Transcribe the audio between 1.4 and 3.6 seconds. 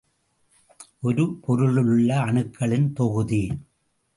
பொருளிலுள்ள அணுக்களின் தொகுதி.